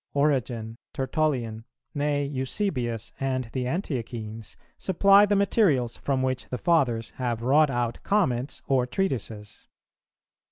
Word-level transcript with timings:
Origen, 0.15 0.79
Tertullian, 0.93 1.63
nay 1.93 2.25
Eusebius 2.25 3.13
and 3.19 3.51
the 3.53 3.67
Antiochenes, 3.67 4.55
supply 4.75 5.27
the 5.27 5.35
materials, 5.35 5.95
from 5.95 6.23
which 6.23 6.49
the 6.49 6.57
Fathers 6.57 7.11
have 7.17 7.43
wrought 7.43 7.69
out 7.69 7.99
comments 8.01 8.63
or 8.65 8.87
treatises. 8.87 9.67